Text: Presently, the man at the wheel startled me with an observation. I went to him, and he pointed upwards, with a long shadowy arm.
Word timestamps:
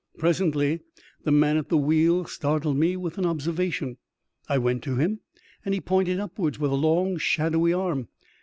Presently, 0.17 0.79
the 1.25 1.31
man 1.31 1.57
at 1.57 1.69
the 1.69 1.77
wheel 1.77 2.25
startled 2.25 2.75
me 2.75 2.97
with 2.97 3.19
an 3.19 3.25
observation. 3.27 3.97
I 4.49 4.57
went 4.57 4.81
to 4.85 4.95
him, 4.95 5.19
and 5.63 5.75
he 5.75 5.79
pointed 5.79 6.19
upwards, 6.19 6.57
with 6.57 6.71
a 6.71 6.73
long 6.73 7.17
shadowy 7.17 7.71
arm. 7.71 8.07